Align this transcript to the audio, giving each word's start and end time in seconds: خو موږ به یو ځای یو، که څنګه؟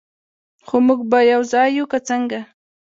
خو 0.67 0.75
موږ 0.85 0.99
به 1.11 1.19
یو 1.31 1.41
ځای 1.51 1.69
یو، 1.77 1.85
که 1.91 1.99
څنګه؟ 2.09 2.39